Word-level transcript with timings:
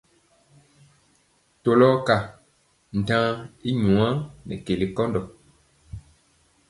Tɔlɔ 1.63 1.87
ka 2.07 2.15
ntaŋa 2.97 3.31
i 3.69 3.71
nwaa 3.83 4.11
nɛ 4.47 4.55
keli 4.65 4.85
nkɔndɔ. 4.89 5.21